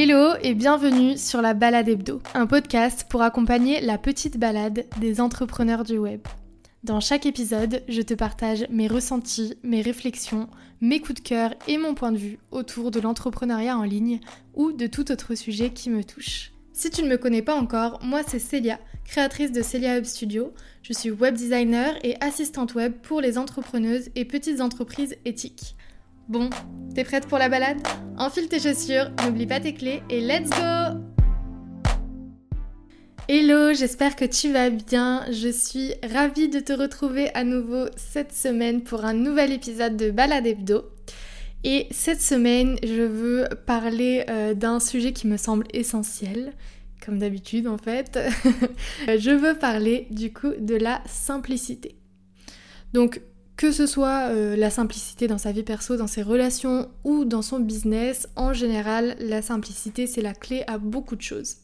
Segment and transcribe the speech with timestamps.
[0.00, 5.20] Hello et bienvenue sur la Balade Hebdo, un podcast pour accompagner la petite balade des
[5.20, 6.20] entrepreneurs du web.
[6.84, 10.48] Dans chaque épisode, je te partage mes ressentis, mes réflexions,
[10.80, 14.20] mes coups de cœur et mon point de vue autour de l'entrepreneuriat en ligne
[14.54, 16.52] ou de tout autre sujet qui me touche.
[16.72, 20.52] Si tu ne me connais pas encore, moi c'est Célia, créatrice de Celia Hub Studio.
[20.82, 25.74] Je suis web designer et assistante web pour les entrepreneuses et petites entreprises éthiques.
[26.28, 26.50] Bon,
[26.94, 27.78] t'es prête pour la balade?
[28.18, 31.00] Enfile tes chaussures, n'oublie pas tes clés et let's go
[33.30, 35.24] Hello, j'espère que tu vas bien.
[35.32, 40.10] Je suis ravie de te retrouver à nouveau cette semaine pour un nouvel épisode de
[40.10, 40.90] Balade Hebdo.
[41.64, 46.52] Et cette semaine, je veux parler euh, d'un sujet qui me semble essentiel,
[47.02, 48.18] comme d'habitude en fait.
[49.06, 51.96] je veux parler du coup de la simplicité.
[52.92, 53.22] Donc
[53.58, 57.42] que ce soit euh, la simplicité dans sa vie perso, dans ses relations ou dans
[57.42, 61.56] son business, en général, la simplicité c'est la clé à beaucoup de choses.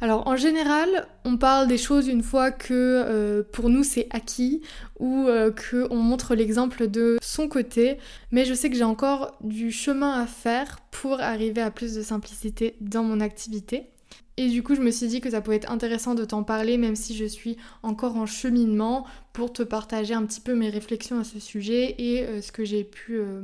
[0.00, 4.60] Alors en général, on parle des choses une fois que euh, pour nous c'est acquis
[4.98, 7.98] ou euh, qu'on montre l'exemple de son côté,
[8.32, 12.02] mais je sais que j'ai encore du chemin à faire pour arriver à plus de
[12.02, 13.92] simplicité dans mon activité.
[14.36, 16.76] Et du coup, je me suis dit que ça pouvait être intéressant de t'en parler,
[16.76, 21.18] même si je suis encore en cheminement, pour te partager un petit peu mes réflexions
[21.18, 23.42] à ce sujet et euh, ce que j'ai pu euh,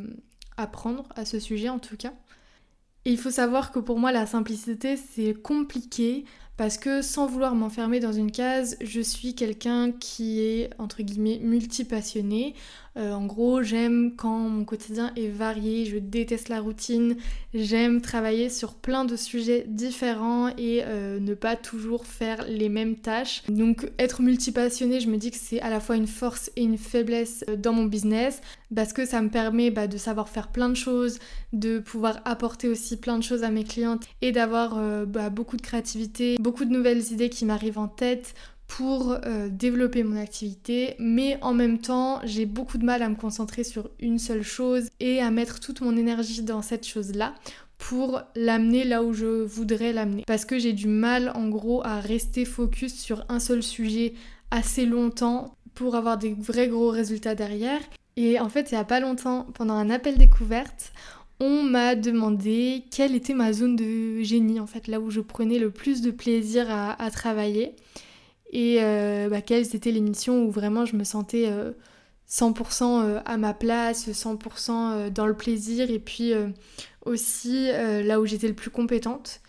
[0.56, 2.12] apprendre à ce sujet en tout cas.
[3.04, 6.24] Et il faut savoir que pour moi, la simplicité, c'est compliqué
[6.56, 11.40] parce que sans vouloir m'enfermer dans une case, je suis quelqu'un qui est entre guillemets
[11.42, 12.54] multipassionné.
[12.96, 17.16] Euh, en gros, j'aime quand mon quotidien est varié, je déteste la routine,
[17.54, 22.96] j'aime travailler sur plein de sujets différents et euh, ne pas toujours faire les mêmes
[22.96, 23.42] tâches.
[23.48, 26.78] Donc être multipassionné, je me dis que c'est à la fois une force et une
[26.78, 28.42] faiblesse euh, dans mon business
[28.74, 31.18] parce que ça me permet bah, de savoir faire plein de choses,
[31.52, 35.62] de pouvoir apporter aussi plein de choses à mes clientes et d'avoir bah, beaucoup de
[35.62, 38.34] créativité, beaucoup de nouvelles idées qui m'arrivent en tête
[38.76, 43.16] pour euh, développer mon activité, mais en même temps, j'ai beaucoup de mal à me
[43.16, 47.34] concentrer sur une seule chose et à mettre toute mon énergie dans cette chose-là
[47.76, 50.24] pour l'amener là où je voudrais l'amener.
[50.26, 54.14] Parce que j'ai du mal en gros à rester focus sur un seul sujet
[54.50, 57.80] assez longtemps pour avoir des vrais gros résultats derrière.
[58.16, 60.92] Et en fait, il n'y a pas longtemps, pendant un appel découverte,
[61.40, 65.58] on m'a demandé quelle était ma zone de génie, en fait, là où je prenais
[65.58, 67.74] le plus de plaisir à travailler
[68.52, 71.50] et euh, bah, quelles étaient les missions où vraiment je me sentais
[72.28, 76.32] 100% euh, euh, à ma place, 100% dans le plaisir et puis
[77.04, 79.40] aussi là où j'étais le plus compétente.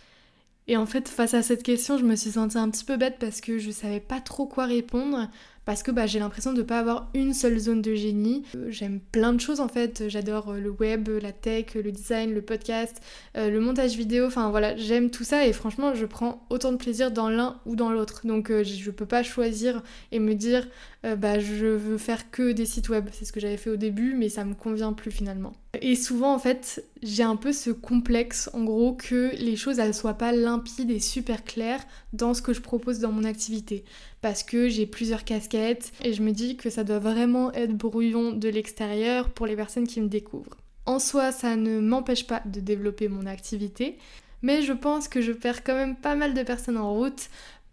[0.68, 3.18] Et en fait, face à cette question, je me suis sentie un petit peu bête
[3.20, 5.30] parce que je savais pas trop quoi répondre
[5.66, 8.44] parce que bah, j'ai l'impression de ne pas avoir une seule zone de génie.
[8.56, 12.34] Euh, j'aime plein de choses en fait, j'adore euh, le web, la tech, le design,
[12.34, 13.02] le podcast,
[13.38, 16.78] euh, le montage vidéo, enfin voilà, j'aime tout ça et franchement je prends autant de
[16.78, 18.26] plaisir dans l'un ou dans l'autre.
[18.26, 19.82] Donc je peux pas choisir
[20.12, 20.68] et me dire
[21.04, 24.16] bah je veux faire que des sites web, c'est ce que j'avais fait au début
[24.16, 25.54] mais ça me convient plus finalement.
[25.86, 29.94] Et souvent en fait j'ai un peu ce complexe en gros que les choses elles
[29.94, 31.84] soient pas limpides et super claires
[32.14, 33.84] dans ce que je propose dans mon activité
[34.22, 38.32] parce que j'ai plusieurs casquettes et je me dis que ça doit vraiment être brouillon
[38.32, 40.56] de l'extérieur pour les personnes qui me découvrent.
[40.86, 43.98] En soi, ça ne m'empêche pas de développer mon activité,
[44.42, 47.30] mais je pense que je perds quand même pas mal de personnes en route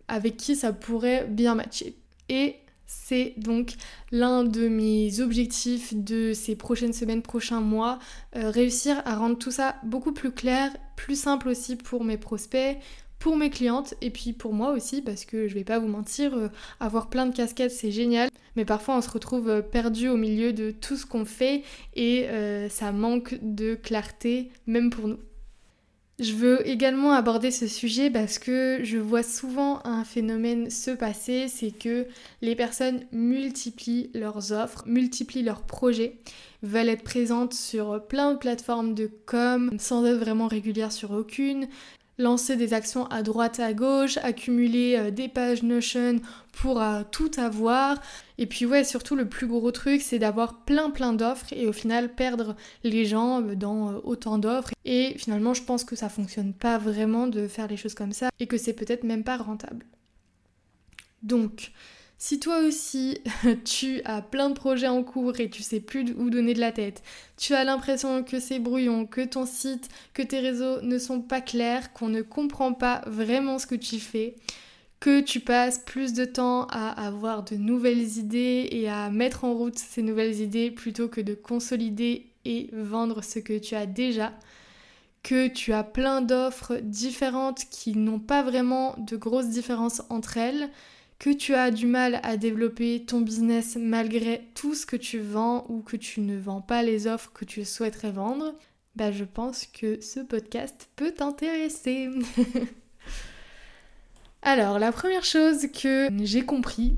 [0.09, 1.95] avec qui ça pourrait bien matcher.
[2.29, 2.57] Et
[2.93, 3.75] c'est donc
[4.11, 8.01] l'un de mes objectifs de ces prochaines semaines, prochains mois,
[8.35, 12.79] euh, réussir à rendre tout ça beaucoup plus clair, plus simple aussi pour mes prospects,
[13.21, 16.35] pour mes clientes et puis pour moi aussi parce que je vais pas vous mentir,
[16.35, 16.49] euh,
[16.81, 20.53] avoir plein de casquettes c'est génial, mais parfois on se retrouve euh, perdu au milieu
[20.53, 21.63] de tout ce qu'on fait
[21.95, 22.27] et
[22.71, 25.19] ça manque de clarté même pour nous.
[26.21, 31.49] Je veux également aborder ce sujet parce que je vois souvent un phénomène se passer,
[31.49, 32.07] c'est que
[32.43, 36.19] les personnes multiplient leurs offres, multiplient leurs projets,
[36.63, 41.69] veulent être présentes sur plein de plateformes de com sans être vraiment régulières sur aucune,
[42.21, 46.21] lancer des actions à droite à gauche, accumuler euh, des pages Notion
[46.53, 48.01] pour euh, tout avoir.
[48.39, 51.73] Et puis ouais, surtout le plus gros truc, c'est d'avoir plein plein d'offres et au
[51.73, 54.71] final perdre les gens euh, dans autant d'offres.
[54.85, 58.29] Et finalement, je pense que ça fonctionne pas vraiment de faire les choses comme ça
[58.39, 59.87] et que c'est peut-être même pas rentable.
[61.23, 61.73] Donc,
[62.21, 63.19] si toi aussi
[63.65, 66.71] tu as plein de projets en cours et tu sais plus où donner de la
[66.71, 67.03] tête,
[67.39, 71.41] tu as l'impression que c'est brouillon, que ton site, que tes réseaux ne sont pas
[71.41, 74.37] clairs, qu'on ne comprend pas vraiment ce que tu fais,
[75.01, 79.55] que tu passes plus de temps à avoir de nouvelles idées et à mettre en
[79.55, 84.35] route ces nouvelles idées plutôt que de consolider et vendre ce que tu as déjà,
[85.23, 90.71] que tu as plein d'offres différentes qui n'ont pas vraiment de grosses différences entre elles,
[91.21, 95.67] que tu as du mal à développer ton business malgré tout ce que tu vends
[95.69, 98.55] ou que tu ne vends pas les offres que tu souhaiterais vendre,
[98.97, 102.09] bah je pense que ce podcast peut t'intéresser.
[104.43, 106.97] Alors, la première chose que j'ai compris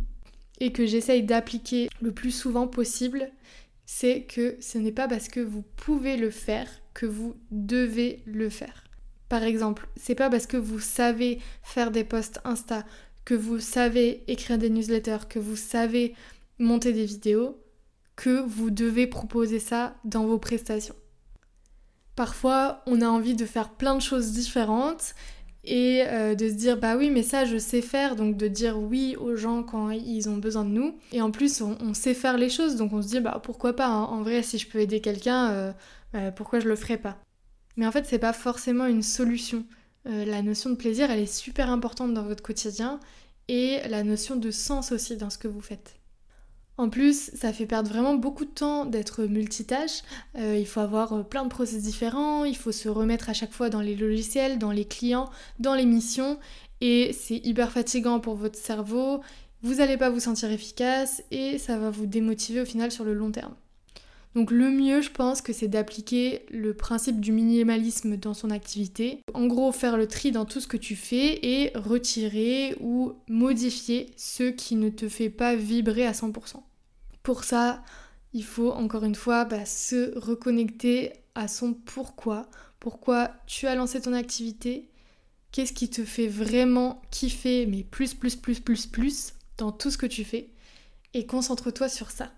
[0.61, 3.29] et que j'essaye d'appliquer le plus souvent possible,
[3.87, 8.49] c'est que ce n'est pas parce que vous pouvez le faire que vous devez le
[8.49, 8.85] faire.
[9.29, 12.85] Par exemple, c'est pas parce que vous savez faire des posts Insta,
[13.25, 16.15] que vous savez écrire des newsletters, que vous savez
[16.59, 17.59] monter des vidéos,
[18.17, 20.95] que vous devez proposer ça dans vos prestations.
[22.17, 25.15] Parfois, on a envie de faire plein de choses différentes
[25.65, 28.17] et euh, de se dire bah oui mais ça je sais faire.
[28.17, 30.99] Donc de dire oui aux gens quand ils ont besoin de nous.
[31.13, 32.77] Et en plus on, sait faire les choses.
[32.77, 34.05] Donc on se dit bah pourquoi pas hein.
[34.05, 35.73] en vrai si je peux aider quelqu'un euh,
[36.13, 37.19] bah, pourquoi je le ferais pas?
[37.77, 39.65] Mais en fait c'est pas forcément une solution
[40.07, 43.01] euh, la notion de plaisir elle est super importante dans votre quotidien
[43.49, 45.97] et la notion de sens aussi dans ce que vous faites
[46.79, 50.03] en plus, ça fait perdre vraiment beaucoup de temps d'être multitâche.
[50.39, 53.53] Euh, il faut avoir euh, plein de process différents, il faut se remettre à chaque
[53.53, 56.39] fois dans les logiciels, dans les clients, dans les missions.
[56.81, 59.21] Et c'est hyper fatigant pour votre cerveau.
[59.63, 63.15] Vous n'allez pas vous sentir efficace et ça va vous démotiver au final sur le
[63.15, 63.55] long terme.
[64.35, 69.21] Donc le mieux, je pense que c'est d'appliquer le principe du minimalisme dans son activité.
[69.35, 74.11] En gros, faire le tri dans tout ce que tu fais et retirer ou modifier
[74.17, 76.63] ce qui ne te fait pas vibrer à 100%.
[77.23, 77.83] Pour ça,
[78.33, 82.49] il faut encore une fois bah, se reconnecter à son pourquoi.
[82.81, 84.89] Pourquoi tu as lancé ton activité?
[85.53, 89.99] Qu'est-ce qui te fait vraiment kiffer, mais plus, plus, plus, plus, plus dans tout ce
[89.99, 90.49] que tu fais?
[91.13, 92.33] Et concentre-toi sur ça.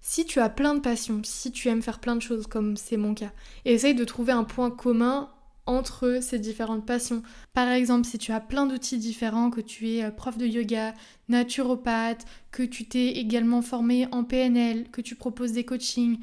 [0.00, 2.96] Si tu as plein de passions, si tu aimes faire plein de choses comme c'est
[2.96, 3.32] mon cas,
[3.64, 5.28] essaye de trouver un point commun
[5.66, 7.22] entre ces différentes passions.
[7.52, 10.94] Par exemple, si tu as plein d'outils différents, que tu es euh, prof de yoga,
[11.28, 16.18] naturopathe, que tu t'es également formé en PNL, que tu proposes des coachings,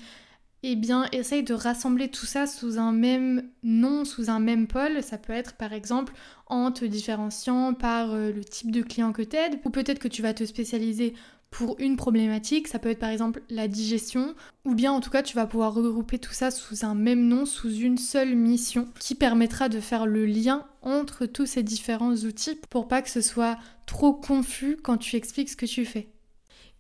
[0.69, 5.01] eh bien, essaye de rassembler tout ça sous un même nom, sous un même pôle.
[5.01, 6.11] Ça peut être par exemple
[6.47, 10.21] en te différenciant par euh, le type de client que tu ou peut-être que tu
[10.21, 11.13] vas te spécialiser
[11.51, 14.35] pour une problématique, ça peut être par exemple la digestion,
[14.65, 17.45] ou bien en tout cas tu vas pouvoir regrouper tout ça sous un même nom,
[17.45, 22.59] sous une seule mission, qui permettra de faire le lien entre tous ces différents outils
[22.69, 26.09] pour pas que ce soit trop confus quand tu expliques ce que tu fais.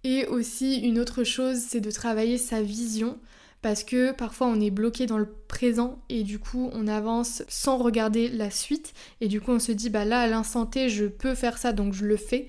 [0.03, 3.17] Et aussi une autre chose, c'est de travailler sa vision.
[3.61, 7.77] Parce que parfois on est bloqué dans le présent et du coup on avance sans
[7.77, 8.93] regarder la suite.
[9.19, 11.73] Et du coup on se dit bah là à l'instant T je peux faire ça
[11.73, 12.47] donc je le fais.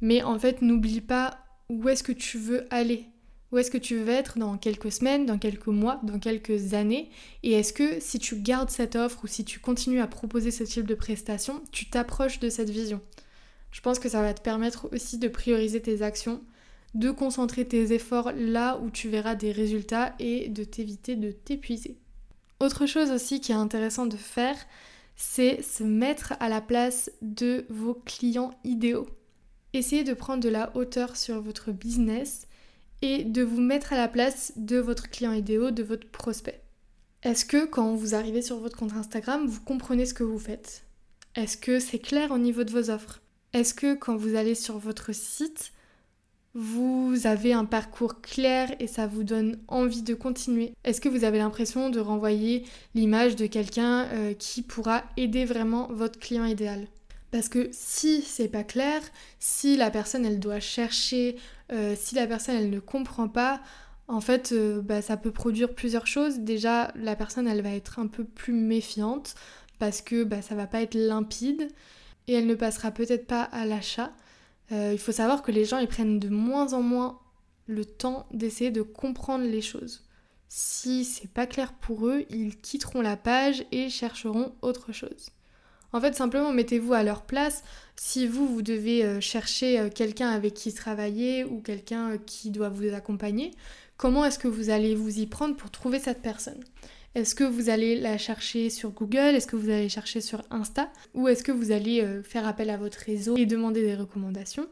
[0.00, 1.38] Mais en fait n'oublie pas
[1.68, 3.06] où est-ce que tu veux aller.
[3.52, 7.10] Où est-ce que tu veux être dans quelques semaines, dans quelques mois, dans quelques années?
[7.42, 10.62] Et est-ce que si tu gardes cette offre ou si tu continues à proposer ce
[10.62, 13.00] type de prestation, tu t'approches de cette vision?
[13.72, 16.42] Je pense que ça va te permettre aussi de prioriser tes actions,
[16.94, 21.98] de concentrer tes efforts là où tu verras des résultats et de t'éviter de t'épuiser.
[22.58, 24.56] Autre chose aussi qui est intéressant de faire,
[25.16, 29.06] c'est se mettre à la place de vos clients idéaux.
[29.72, 32.46] Essayez de prendre de la hauteur sur votre business
[33.02, 36.60] et de vous mettre à la place de votre client idéal, de votre prospect.
[37.22, 40.84] Est-ce que quand vous arrivez sur votre compte Instagram, vous comprenez ce que vous faites?
[41.34, 43.20] Est-ce que c'est clair au niveau de vos offres?
[43.52, 45.72] Est-ce que quand vous allez sur votre site,
[46.54, 51.24] vous avez un parcours clair et ça vous donne envie de continuer Est-ce que vous
[51.24, 52.64] avez l'impression de renvoyer
[52.94, 56.88] l'image de quelqu'un euh, qui pourra aider vraiment votre client idéal?
[57.30, 59.00] Parce que si c'est pas clair,
[59.38, 61.36] si la personne elle doit chercher,
[61.72, 63.60] euh, si la personne elle ne comprend pas,
[64.08, 66.40] en fait euh, bah, ça peut produire plusieurs choses.
[66.40, 69.36] Déjà la personne elle va être un peu plus méfiante
[69.78, 71.68] parce que bah, ça va pas être limpide
[72.26, 74.10] et elle ne passera peut-être pas à l'achat.
[74.72, 77.18] Euh, il faut savoir que les gens ils prennent de moins en moins
[77.66, 80.02] le temps d'essayer de comprendre les choses.
[80.48, 85.30] Si c'est pas clair pour eux, ils quitteront la page et chercheront autre chose.
[85.92, 87.62] En fait, simplement mettez-vous à leur place.
[87.96, 92.68] Si vous, vous devez euh, chercher euh, quelqu'un avec qui travailler ou quelqu'un qui doit
[92.68, 93.52] vous accompagner,
[94.00, 96.64] comment est-ce que vous allez vous y prendre pour trouver cette personne?
[97.14, 99.34] Est-ce que vous allez la chercher sur Google?
[99.34, 100.90] Est-ce que vous allez chercher sur Insta?
[101.12, 104.66] Ou est-ce que vous allez faire appel à votre réseau et demander des recommandations?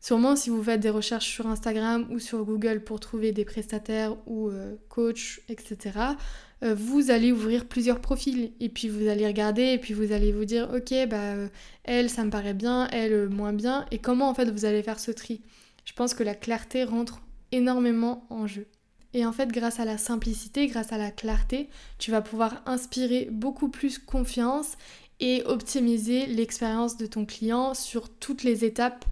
[0.00, 4.16] Sûrement, si vous faites des recherches sur Instagram ou sur Google pour trouver des prestataires
[4.26, 4.50] ou
[4.88, 6.14] coachs, etc.,
[6.62, 8.52] euh, vous allez ouvrir plusieurs profils.
[8.60, 11.48] Et puis vous allez regarder et puis vous allez vous dire ok bah euh,
[11.84, 13.86] elle ça me paraît bien, elle euh, moins bien.
[13.90, 15.42] Et comment en fait vous allez faire ce tri?
[15.84, 17.20] Je pense que la clarté rentre
[17.52, 18.66] énormément en jeu.
[19.14, 21.68] Et en fait, grâce à la simplicité, grâce à la clarté,
[21.98, 24.76] tu vas pouvoir inspirer beaucoup plus confiance
[25.20, 29.04] et optimiser l'expérience de ton client sur toutes les étapes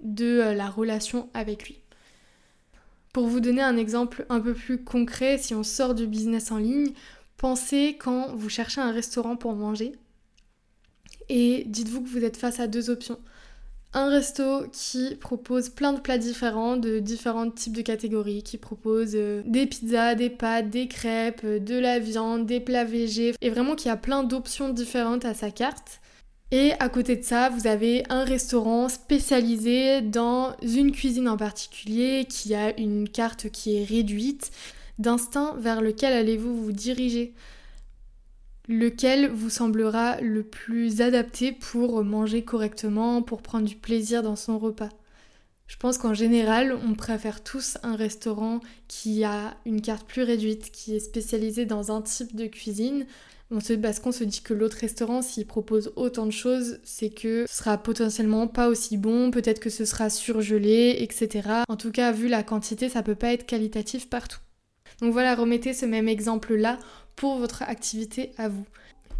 [0.00, 1.80] de euh, la relation avec lui.
[3.12, 6.58] Pour vous donner un exemple un peu plus concret, si on sort du business en
[6.58, 6.92] ligne,
[7.36, 9.92] pensez quand vous cherchez un restaurant pour manger
[11.28, 13.18] et dites-vous que vous êtes face à deux options
[13.94, 19.12] un resto qui propose plein de plats différents, de différents types de catégories, qui propose
[19.14, 23.50] euh, des pizzas, des pâtes, des crêpes, euh, de la viande, des plats végés, et
[23.50, 26.00] vraiment qui a plein d'options différentes à sa carte.
[26.50, 32.26] Et à côté de ça, vous avez un restaurant spécialisé dans une cuisine en particulier,
[32.28, 34.50] qui a une carte qui est réduite.
[34.98, 37.34] D'instinct, vers lequel allez-vous vous diriger?
[38.68, 44.58] Lequel vous semblera le plus adapté pour manger correctement, pour prendre du plaisir dans son
[44.58, 44.90] repas?
[45.68, 50.70] Je pense qu'en général, on préfère tous un restaurant qui a une carte plus réduite,
[50.70, 53.06] qui est spécialisé dans un type de cuisine.
[53.50, 57.10] On se, parce qu'on se dit que l'autre restaurant, s'il propose autant de choses, c'est
[57.10, 61.48] que ce sera potentiellement pas aussi bon, peut-être que ce sera surgelé, etc.
[61.68, 64.40] En tout cas, vu la quantité, ça peut pas être qualitatif partout.
[65.00, 66.78] Donc voilà, remettez ce même exemple-là
[67.16, 68.64] pour votre activité à vous.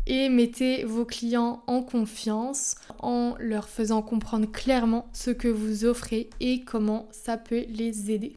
[0.06, 6.30] Et mettez vos clients en confiance en leur faisant comprendre clairement ce que vous offrez
[6.40, 8.36] et comment ça peut les aider.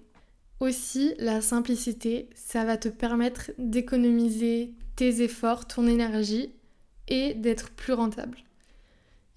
[0.59, 6.51] Aussi, la simplicité, ça va te permettre d'économiser tes efforts, ton énergie
[7.07, 8.37] et d'être plus rentable.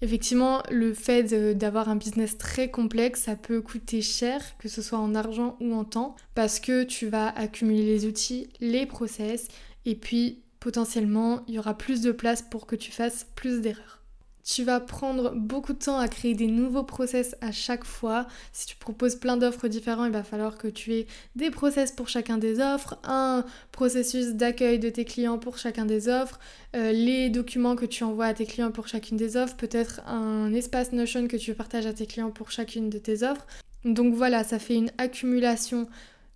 [0.01, 1.23] Effectivement, le fait
[1.57, 5.73] d'avoir un business très complexe, ça peut coûter cher, que ce soit en argent ou
[5.73, 9.47] en temps, parce que tu vas accumuler les outils, les process
[9.85, 14.04] et puis potentiellement il y aura plus de place pour que tu fasses plus d'erreurs.
[14.45, 18.27] Tu vas prendre beaucoup de temps à créer des nouveaux process à chaque fois.
[18.53, 22.09] Si tu proposes plein d'offres différentes, il va falloir que tu aies des process pour
[22.09, 26.39] chacun des offres, un processus d'accueil de tes clients pour chacun des offres,
[26.75, 30.53] euh, les documents que tu envoies à tes clients pour chacune des offres, peut-être un
[30.53, 33.47] espace Notion que tu partages à tes clients pour chacune de tes offres.
[33.83, 35.87] Donc voilà, ça fait une accumulation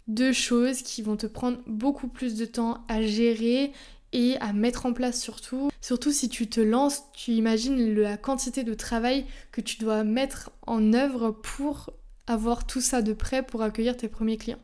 [0.07, 3.71] deux choses qui vont te prendre beaucoup plus de temps à gérer
[4.13, 5.69] et à mettre en place surtout.
[5.81, 10.51] Surtout si tu te lances, tu imagines la quantité de travail que tu dois mettre
[10.65, 11.91] en œuvre pour
[12.27, 14.59] avoir tout ça de prêt pour accueillir tes premiers clients.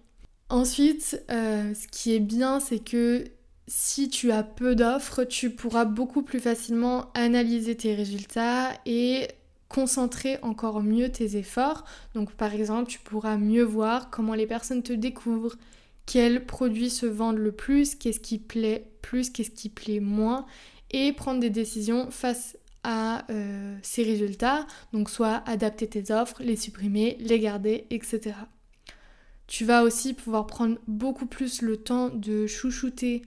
[0.50, 3.26] Ensuite, euh, ce qui est bien, c'est que
[3.68, 9.28] si tu as peu d'offres, tu pourras beaucoup plus facilement analyser tes résultats et
[9.70, 11.84] concentrer encore mieux tes efforts.
[12.14, 15.56] Donc par exemple, tu pourras mieux voir comment les personnes te découvrent,
[16.06, 20.46] quels produits se vendent le plus, qu'est-ce qui plaît plus, qu'est-ce qui plaît moins,
[20.92, 24.68] et prendre des décisions face à euh, ces résultats.
[24.94, 28.36] Donc soit adapter tes offres, les supprimer, les garder, etc.
[29.48, 33.24] Tu vas aussi pouvoir prendre beaucoup plus le temps de chouchouter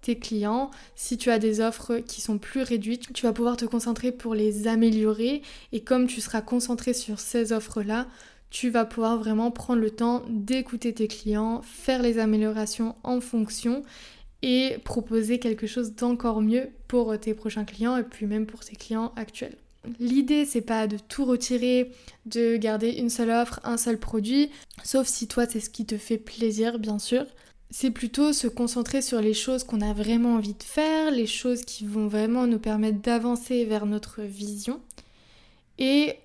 [0.00, 0.70] tes clients.
[0.94, 4.34] Si tu as des offres qui sont plus réduites, tu vas pouvoir te concentrer pour
[4.34, 5.42] les améliorer
[5.72, 8.06] et comme tu seras concentré sur ces offres-là,
[8.50, 13.82] tu vas pouvoir vraiment prendre le temps d'écouter tes clients, faire les améliorations en fonction
[14.42, 18.76] et proposer quelque chose d'encore mieux pour tes prochains clients et puis même pour tes
[18.76, 19.56] clients actuels.
[20.00, 21.92] L'idée, c'est pas de tout retirer,
[22.26, 24.50] de garder une seule offre, un seul produit,
[24.84, 27.24] sauf si toi, c'est ce qui te fait plaisir, bien sûr
[27.70, 31.62] c'est plutôt se concentrer sur les choses qu'on a vraiment envie de faire, les choses
[31.64, 34.80] qui vont vraiment nous permettre d'avancer vers notre vision
[35.78, 36.16] et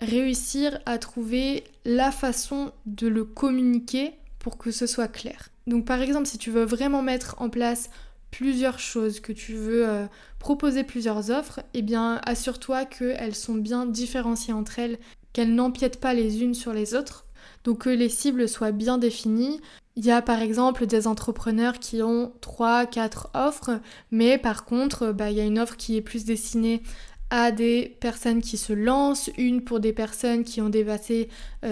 [0.00, 5.50] réussir à trouver la façon de le communiquer pour que ce soit clair.
[5.66, 7.90] Donc par exemple, si tu veux vraiment mettre en place
[8.30, 10.06] plusieurs choses, que tu veux euh,
[10.38, 14.98] proposer plusieurs offres, eh bien assure-toi qu'elles sont bien différenciées entre elles,
[15.32, 17.26] qu'elles n'empiètent pas les unes sur les autres
[17.64, 19.60] donc que les cibles soient bien définies.
[19.96, 23.80] Il y a par exemple des entrepreneurs qui ont 3-4 offres,
[24.10, 26.82] mais par contre, bah, il y a une offre qui est plus destinée
[27.30, 31.28] à des personnes qui se lancent, une pour des personnes qui ont dépassé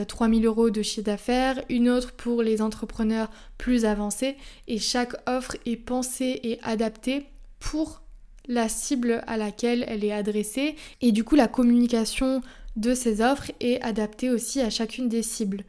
[0.06, 4.36] 3000 euh, euros de chiffre d'affaires, une autre pour les entrepreneurs plus avancés,
[4.68, 7.26] et chaque offre est pensée et adaptée
[7.58, 8.02] pour
[8.46, 12.40] la cible à laquelle elle est adressée, et du coup la communication
[12.76, 15.64] de ces offres est adaptée aussi à chacune des cibles.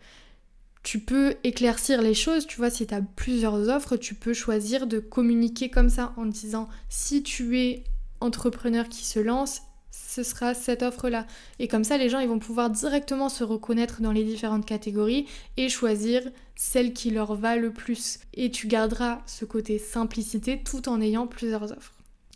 [0.83, 4.87] Tu peux éclaircir les choses, tu vois, si tu as plusieurs offres, tu peux choisir
[4.87, 7.83] de communiquer comme ça en disant si tu es
[8.21, 9.61] entrepreneur qui se lance,
[10.09, 11.27] ce sera cette offre-là.
[11.59, 15.27] Et comme ça, les gens ils vont pouvoir directement se reconnaître dans les différentes catégories
[15.57, 16.23] et choisir
[16.55, 18.19] celle qui leur va le plus.
[18.33, 21.93] Et tu garderas ce côté simplicité tout en ayant plusieurs offres.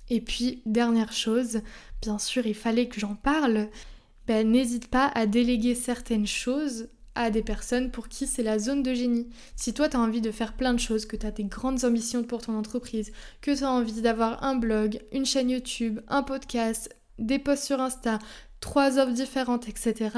[0.10, 1.62] Et puis, dernière chose,
[2.01, 3.70] bien sûr, il fallait que j'en parle,
[4.27, 8.84] ben, n'hésite pas à déléguer certaines choses à des personnes pour qui c'est la zone
[8.84, 9.30] de génie.
[9.56, 11.86] Si toi tu as envie de faire plein de choses, que tu as des grandes
[11.86, 13.12] ambitions pour ton entreprise,
[13.42, 17.79] que tu as envie d'avoir un blog, une chaîne YouTube, un podcast, des posts sur
[17.79, 18.20] Insta,
[18.60, 20.10] trois offres différentes, etc.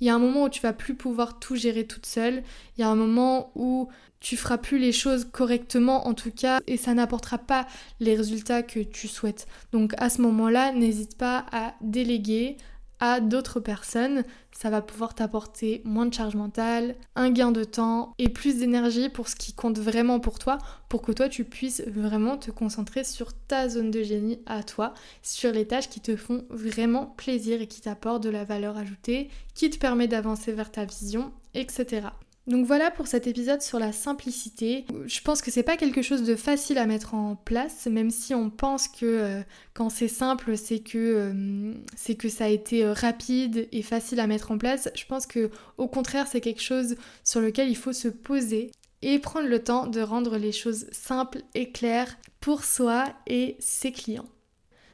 [0.00, 2.42] Il y a un moment où tu vas plus pouvoir tout gérer toute seule.
[2.76, 3.88] Il y a un moment où
[4.20, 7.66] tu feras plus les choses correctement en tout cas et ça n'apportera pas
[8.00, 9.46] les résultats que tu souhaites.
[9.72, 12.56] Donc à ce moment-là, n'hésite pas à déléguer,
[13.04, 18.14] à d'autres personnes, ça va pouvoir t'apporter moins de charge mentale, un gain de temps
[18.18, 20.56] et plus d'énergie pour ce qui compte vraiment pour toi,
[20.88, 24.94] pour que toi tu puisses vraiment te concentrer sur ta zone de génie à toi,
[25.20, 29.28] sur les tâches qui te font vraiment plaisir et qui t'apportent de la valeur ajoutée,
[29.54, 32.06] qui te permet d'avancer vers ta vision, etc.
[32.46, 34.84] Donc voilà pour cet épisode sur la simplicité.
[35.06, 38.34] Je pense que c'est pas quelque chose de facile à mettre en place, même si
[38.34, 39.40] on pense que euh,
[39.72, 44.20] quand c'est simple, c'est que, euh, c'est que ça a été euh, rapide et facile
[44.20, 44.90] à mettre en place.
[44.94, 49.18] Je pense que au contraire, c'est quelque chose sur lequel il faut se poser et
[49.18, 54.28] prendre le temps de rendre les choses simples et claires pour soi et ses clients.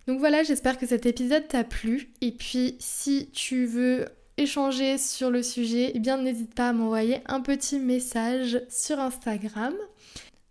[0.07, 2.13] Donc voilà, j'espère que cet épisode t'a plu.
[2.21, 4.07] Et puis si tu veux
[4.41, 9.75] échanger sur le sujet, eh bien n'hésite pas à m'envoyer un petit message sur Instagram.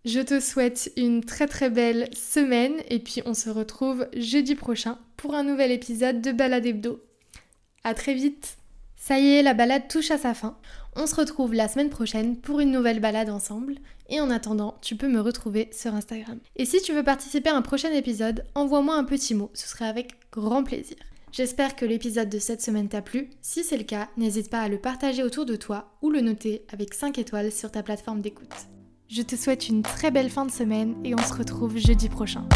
[0.04, 4.98] Je te souhaite une très très belle semaine et puis on se retrouve jeudi prochain
[5.16, 7.02] pour un nouvel épisode de Balade Hebdo.
[7.82, 8.56] A très vite
[8.96, 10.56] Ça y est, la balade touche à sa fin.
[10.94, 13.74] On se retrouve la semaine prochaine pour une nouvelle balade ensemble.
[14.08, 16.38] Et en attendant, tu peux me retrouver sur Instagram.
[16.56, 19.86] Et si tu veux participer à un prochain épisode, envoie-moi un petit mot, ce serait
[19.86, 20.96] avec grand plaisir.
[21.32, 23.30] J'espère que l'épisode de cette semaine t'a plu.
[23.40, 26.64] Si c'est le cas, n'hésite pas à le partager autour de toi ou le noter
[26.72, 28.48] avec 5 étoiles sur ta plateforme d'écoute.
[29.08, 32.48] Je te souhaite une très belle fin de semaine et on se retrouve jeudi prochain.